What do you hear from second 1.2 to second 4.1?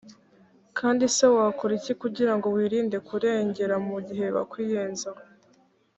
wakora iki kugira ngo wirinde kurengera mu